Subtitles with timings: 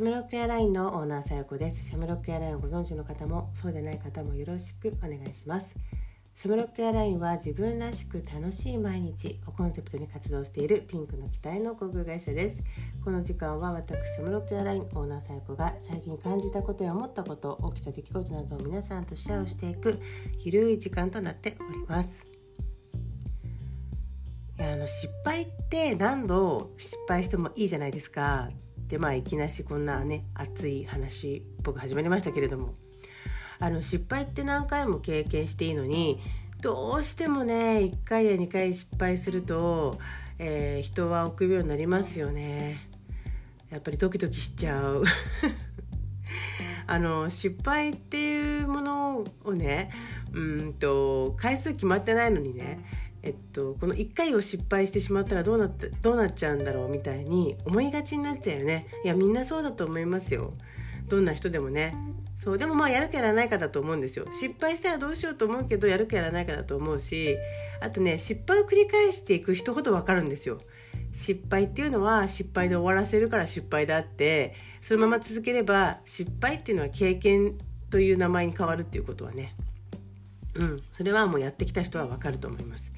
[0.00, 1.90] シャムロックエアラインのオーナーさやこです。
[1.90, 5.76] シャムロックエアラインをご存知の方もそうでない方もよろしくお願いします。
[6.34, 12.62] シャムロックエアラインは自分らしく楽しい毎日をコンセプトに活動しているピンクの機体の航空会社です。
[13.04, 20.00] この時間は私シャムロックエアラインオーナーさやこが最近感じたことや思ったこと起きた出来事などを皆さんとシェアをしていく
[20.38, 22.24] ゆるい時間となっております。
[24.58, 28.48] あの失敗って何度失敗してもいいじゃないですか。
[28.90, 32.74] でまあいきなしこんなね熱い話っぽく始まりましたけれども。
[33.62, 36.18] あの失敗って何回も経験していいのに
[36.62, 39.98] どうしてもね1回や2回失敗すると、
[40.38, 42.88] えー、人は臆病になりますよね。
[43.70, 45.04] やっぱりドキドキしちゃう。
[46.88, 49.90] あの失敗っていうものをね
[50.32, 52.80] うんと回数決まってないのにね
[53.22, 58.86] えっと、この1回を失敗してしまったらどうなってどうなっちゃうんだろうみたいに思いがちになっちゃうよね。
[59.04, 60.52] いやみんなそうだと思いますよ。
[61.08, 61.94] どんな人でもね。
[62.36, 64.26] そうでもまあやるかやらないかだと思うんですよ。
[64.32, 67.36] 失敗したらどうしようと思うけどやるかやらないかだと思うし
[67.82, 70.58] あとね失敗を繰り返していく人ほど分かるんですよ。
[71.12, 77.58] 失敗っていうのは失敗で終わらせるから失敗だってそのまま続ければ失敗っていうのは経験
[77.90, 79.54] という名前に変わるっていうことはね。
[80.54, 80.80] うん。
[80.92, 82.90] それはもうやってきた人は分かると思います。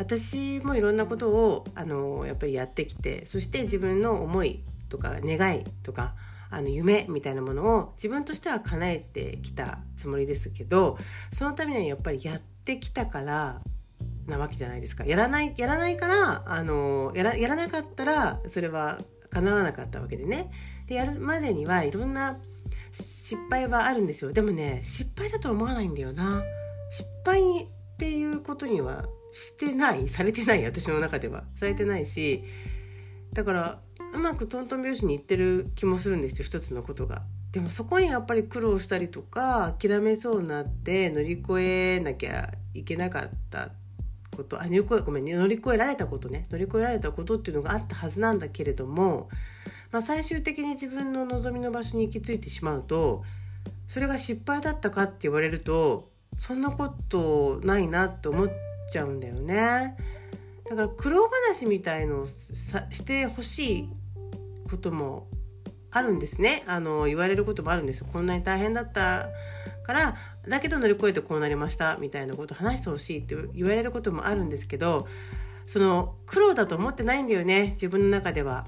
[0.00, 6.14] 私もいろんなことをあのやっぱりやってきてそして自分の思いとか願いとか
[6.50, 10.96] あの夢みたいなものを自分としては叶えてきたつもりですけど
[11.34, 13.60] そのためにはやっぱりやってきたから
[14.26, 15.04] なわけじゃないですか。
[15.04, 20.50] やらないやらないからあのやらやらなかったらそれは叶わなかったわけでね。
[20.86, 22.38] でやるまでにはいろんな
[22.90, 24.32] 失敗はあるんですよ。
[24.32, 26.42] でもね失敗だとは思わないんだよな。
[26.90, 27.66] 失敗っ
[27.98, 32.44] ていうことにはしてないされてない私の中ではされてないし
[33.32, 33.80] だから
[34.12, 37.22] うまくトントン拍子にいってる気もするんですよ一つのことが。
[37.52, 43.72] でもそこにやっぱり苦労したりとか諦めそうになって乗り越えなきゃいけなかった
[44.36, 49.28] ことあ乗り越えごめんね乗り越えられたことね乗り越えられたことっていうのがあったはずなんだけれども、
[49.90, 53.24] まあ、最終的に自分の望みの場所に行き着いてしまうと
[53.88, 59.96] それが失敗だったかって言われるとそんなことないなって思ってちゃうんだよね。
[60.68, 63.88] だから苦労話みたいのをさしてほしい
[64.70, 65.26] ことも
[65.90, 66.62] あるんですね。
[66.66, 68.04] あの言われることもあるんです。
[68.04, 69.28] こんなに大変だった
[69.86, 70.16] から
[70.48, 75.08] だけど乗り越えてこうなりましたみたいなこと話してほしいって言われることもあるんですけど
[75.66, 77.70] その苦労だと思ってないんだよね。
[77.72, 78.66] 自分の中では。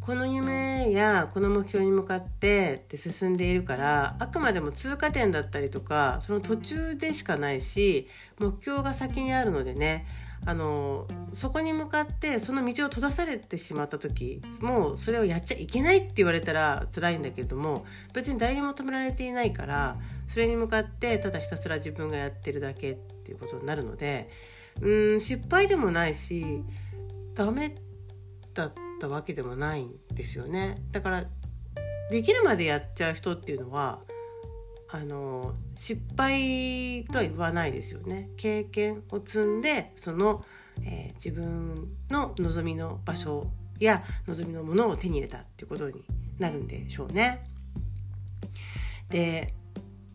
[0.00, 8.08] この夢やこの目標に向かってって進んでいるからあくまでも通過点だったりとかその途中でしかないし
[8.38, 10.06] 目標が先にあるのでね
[10.46, 17.84] あのそこに向かってその道を閉ざされてしまった時もうそれをやっちゃいけないって言われたら辛いんだけども
[18.14, 24.30] 別に誰にも止められていないからそれに向かってただひたすら自分がやってるだけっていうことになるので
[24.80, 26.64] うん失敗でもないし
[27.34, 27.76] ダメ
[28.54, 30.76] だったったわけでもないんですよね。
[30.92, 31.24] だから
[32.10, 34.00] できるまでやっちゃう人っていうのは
[34.90, 38.28] あの失敗とは言わないですよね。
[38.36, 40.44] 経験を積んでその、
[40.84, 43.46] えー、自分の望みの場所
[43.78, 46.04] や望みのものを手に入れたっていうことに
[46.38, 47.46] なるんでしょうね。
[49.08, 49.54] で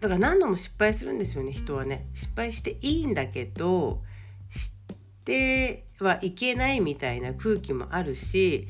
[0.00, 2.06] だから何度も失敗するんですよね人はね。
[2.14, 4.02] 失敗していいんだけど
[5.20, 8.68] ってはいけないみたいな空気もあるし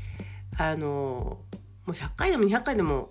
[0.59, 1.39] あの
[1.87, 3.11] もう100回でも200回でも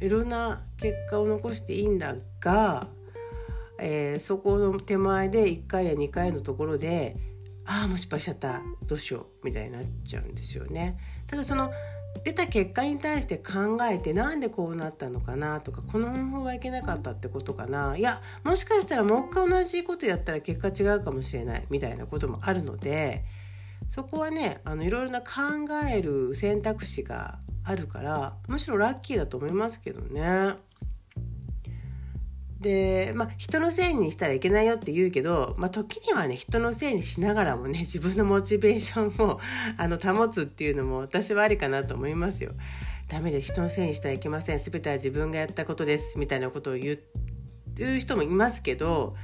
[0.00, 2.86] いろんな結果を残していいんだが、
[3.78, 7.16] えー、そこの手前で1回や2回のところで
[7.64, 10.98] ああもう失敗しちゃったどうしようみたいになっちゃうんですよね。
[11.26, 11.72] ただその
[12.22, 23.24] 出た結果に対して考えてなんでこうなったのかなとかこの方法はいけなかったってことかないやもしかしたらもう一回同じことやったら結果違うかもしれないみたいなこともあるので
[23.88, 25.26] そこはねあのいろいろな考
[25.90, 30.54] える選択肢があるからむしろラッキーだと思いますけどね。
[32.66, 39.40] でまあ人のせいにしたらいけないよって言うけど、まあ、時にはね人のせいにしながらもね自分のモチベーションを
[39.78, 42.52] あの保つっていうのも私はありかなと思いますよ。
[43.08, 44.58] ダメで人のせいにしてはいけません。
[44.58, 46.18] 全ては自分がやったことです。
[46.18, 49.14] みたいなことを言う人もいますけど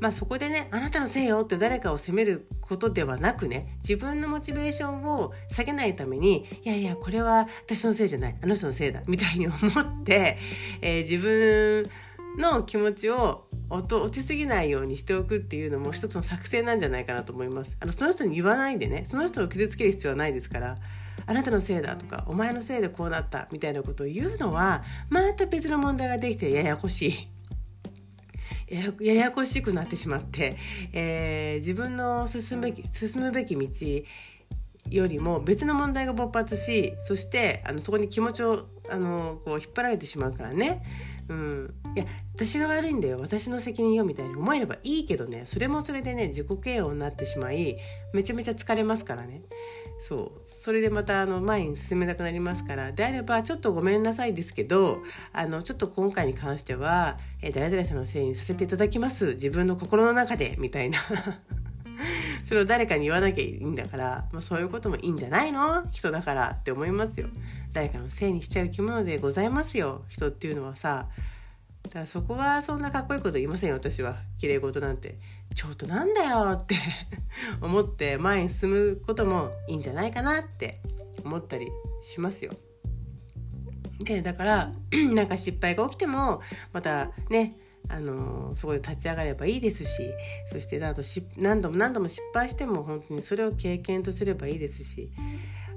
[0.00, 8.38] まあそこでねあなたのせいよって誰かを責めることではなくね自分のモチベーションを下げないためにいやいやこれは私のせいじゃない。
[8.40, 9.02] あの人のせいだ。
[9.08, 10.38] みたいに思って、
[10.82, 11.90] えー、自分
[12.38, 20.76] の気持ちを落ちすぎないようにしておくっていうのも一つの作戦なんじゃないかなと思いますあのその人に言わないでねその人を傷つける必要はないですから
[21.24, 27.28] あなたのせいだとかお前のせいでこうなったみたいなことを言うのはまた別の問題ができてややこしい。
[29.00, 30.56] ややこしくなってしまって、
[30.94, 33.68] えー、自分の進むべき進むべき道
[34.90, 40.82] よりも別の問題が勃発しそしてあのそこに気持ちをあのこう引っ張られてしまうからね。
[41.28, 42.04] うん、いや
[42.34, 43.18] 私が悪いんだよ。
[43.20, 45.42] 私の責任よみたいに思えればいいけどね。
[45.46, 47.76] それもそれでね自己嫌悪になってしまい
[48.12, 49.42] めちゃめちゃ疲れますからね。
[50.00, 50.40] そう。
[50.44, 52.92] それでまたあの前に進めなくなりますから。
[52.92, 55.02] であればちょっとごめんなさいですけど
[55.32, 59.34] あのちょっと今回に関しては、え、誰々さんのせいにさせていただきます。
[59.34, 60.98] 自分の心の中でみたいな。
[62.52, 65.90] それを誰かに言わなきゃいいんだから、まあ、そういうこともいいんじゃないの？
[65.90, 67.28] 人だからって思いますよ。
[67.72, 70.02] 誰かのせいにしちゃう生き物でございますよ。
[70.10, 71.06] 人っていうのはさ
[71.82, 73.76] だからそこはそんなかっこいいこと言いませんよ。
[73.76, 74.16] 私は。
[74.38, 75.16] 綺麗事なんて。
[75.54, 76.76] ちょっとなんだよって。
[77.62, 80.78] 思って前に進むこともいいんじゃないかなって。
[81.24, 81.68] 思ったり
[82.02, 82.52] しますよ。
[84.00, 84.20] で。
[84.20, 84.72] だから
[85.14, 86.42] なんか失敗が起きても
[86.74, 87.56] またね
[87.92, 90.10] あのそこで立ち上がればいいですし
[90.46, 90.78] そして
[91.36, 95.10] 何度も何度も失敗しても本当にそれを経験とすればいいですし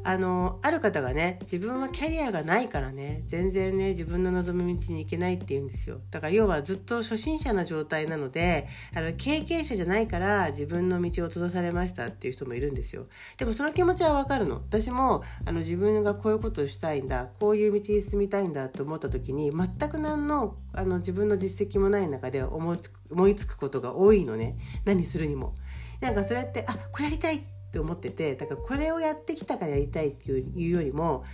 [0.07, 5.99] あのある方がね自分はキャリアがないからね全然ね自分の望む道に行けないって言うんですよ。
[6.11, 13.07] だから要はずっと初心者な状態なのであの経験者じゃないから自分の道を閉ざされましたっていう人もいるんですよ。
[13.37, 14.57] でもその気持ちはわかるの。
[14.57, 24.55] 私もあの自分がこういうことをしたいんだこういう道に進みたいんだと思った時に全く何のあの自分の実績もない中で思いつく思いつくことが多いのね。
[24.85, 25.55] 何するにも。
[25.99, 31.25] なんかそれってあこれやりたいってって思っててだからこれをやってきたからやりたいっていうよりも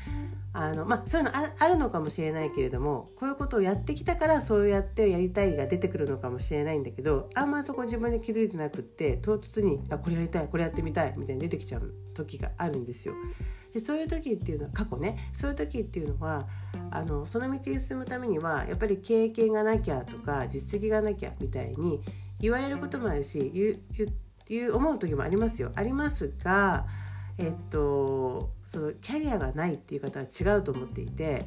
[0.54, 13.14] あの、まあ、そういうのあるのかもしれないけれどもこういうことをやってきたからそうやってやりたいが出てくるのかもしれないんだけどあんまそこ自分で気づいてなくって唐突にあこれやりたいこれやってみたいみたいに出てきちゃう時があるんですよ。
[13.74, 16.48] でそういう時っていうのは過去ねそういう時っていうのは
[16.90, 22.02] あのその道に進むためにはやっぱり経験がなきゃとか実績がなきゃみたいに
[22.42, 24.14] 言われることもあるし言言
[24.56, 25.72] いう思う時もありますよ。
[25.76, 26.86] ありますが
[27.38, 31.46] えっとそのキャリアがないっていう方は違うと思っていて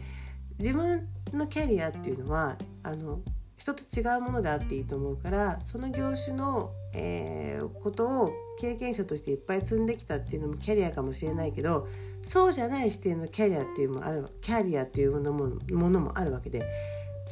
[0.59, 3.21] 自分のキャリアっていうのはあの
[3.57, 11.89] 人と違うものであっていいと思うからその業種の、えー、ことを経験者としていっぱい積んできたっていうのもキャリアかもしれないけど
[12.23, 16.65] そうじゃない視点のキャリアっていうのもあるキャリアっていうものもものもあるわけで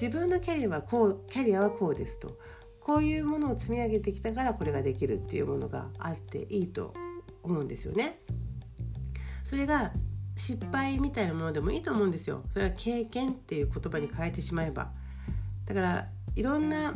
[0.00, 2.38] 自分のキャリアはこうキャリアはこうですと。
[2.84, 6.92] こういうものを積み上げてきたからこれができるっていうものがあっていいと
[7.42, 8.18] 思うんですよね。
[9.44, 9.92] それが
[10.36, 12.42] 失敗みたいなものでもいいと思うんですよ。
[12.52, 14.90] それは経験っていう言葉に変えてしまえば。
[15.66, 16.94] だからいろんな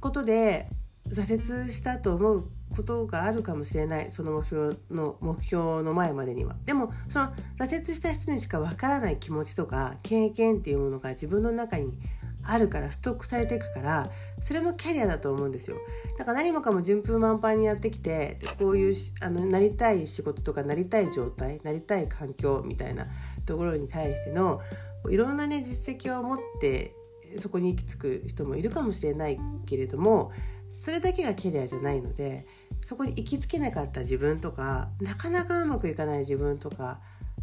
[0.00, 0.68] ことで
[1.08, 11.98] 挫折したと思うことがあるかもしれないその目標の目標の前までにはでもその挫折した人にしかわからない気持ちとか経験っていうものが自分の中に
[12.44, 14.10] あるからストックされていくから
[14.40, 15.76] それもキャリアだと思うんですよ。
[16.18, 23.06] だから何もかも順風満帆にやってきてこういうあのなりたい仕事とかなりたい状態なりたい環境みたいな
[23.46, 24.60] ところに対しての
[25.08, 26.94] いろんなね実績を持って
[27.38, 30.32] そこに行き着く人もいるかもしれないけれども
[30.70, 32.46] それだけがキャリアじゃないので
[32.80, 37.00] そこに行きつけなかった自分とかなかなかうまくいかない自分とか、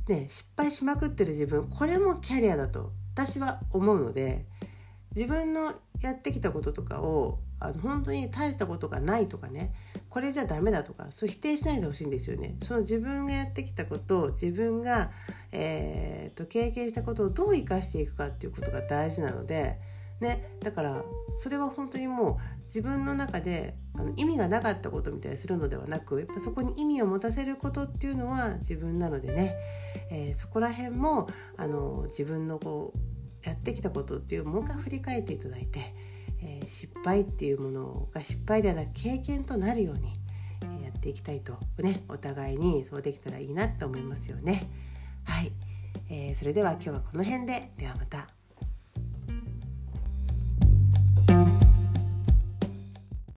[0.08, 4.46] ね、失敗しまくってる自分これもキャリアだと私は思うので
[5.16, 9.74] 自分のやってきたこととかをあの本当に大したことがないとかね
[10.10, 12.56] これじゃダメだとかそう否定しないでほしいんですよね。
[12.64, 15.12] その自分がやってきたことを自分が、
[15.52, 19.78] えーと、経験したことをどう生かしていくかっていうことが大事なので、
[20.20, 29.56] ね、だからそれは本当にもう自分の中であの意味がなかったことみたいにするのではなくやっぱそこに意味を持たせることっていうのは自分なのでね、
[30.12, 33.09] えー、そこら辺もあの自分のこう
[33.44, 35.80] やってきたことっていうもう一回振り返っていただいて、
[36.42, 40.14] えー、失敗っていうものが失敗ではなく経験となるように、
[40.82, 44.70] えやっていきたいとねお互いにそうできたらいいなと思いますよね。
[45.24, 45.52] はい、
[46.10, 48.39] えー、それでは今日はこの辺でではまた。